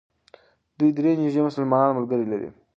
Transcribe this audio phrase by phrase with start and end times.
[0.77, 2.49] دوی درې نژدې مسلمان ملګري لري.